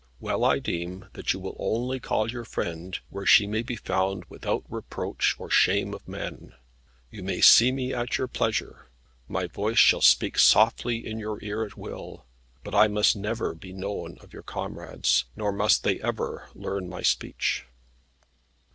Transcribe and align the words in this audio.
Well 0.19 0.43
I 0.43 0.57
deem 0.57 1.05
that 1.13 1.31
you 1.31 1.39
will 1.39 1.55
only 1.59 1.99
call 1.99 2.27
your 2.31 2.43
friend 2.43 2.97
where 3.11 3.27
she 3.27 3.45
may 3.45 3.61
be 3.61 3.75
found 3.75 4.25
without 4.29 4.63
reproach 4.67 5.35
or 5.37 5.47
shame 5.47 5.93
of 5.93 6.07
men. 6.07 6.55
You 7.11 7.21
may 7.21 7.39
see 7.39 7.71
me 7.71 7.93
at 7.93 8.17
your 8.17 8.27
pleasure; 8.27 8.87
my 9.27 9.45
voice 9.45 9.77
shall 9.77 10.01
speak 10.01 10.39
softly 10.39 11.05
in 11.05 11.19
your 11.19 11.37
ear 11.43 11.63
at 11.63 11.77
will; 11.77 12.25
but 12.63 12.73
I 12.73 12.87
must 12.87 13.15
never 13.15 13.53
be 13.53 13.73
known 13.73 14.17
of 14.21 14.33
your 14.33 14.41
comrades, 14.41 15.25
nor 15.35 15.51
must 15.51 15.83
they 15.83 16.01
ever 16.01 16.49
learn 16.55 16.89
my 16.89 17.03
speech." 17.03 17.65